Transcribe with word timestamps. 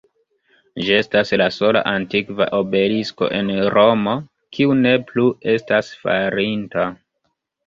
Ĝi 0.85 0.93
estas 0.99 1.33
la 1.41 1.45
sola 1.57 1.83
antikva 1.91 2.47
obelisko 2.59 3.29
en 3.41 3.51
Romo, 3.75 4.17
kiu 4.59 4.75
ne 4.81 4.95
plu 5.11 5.27
estas 5.55 5.93
falinta. 6.07 6.89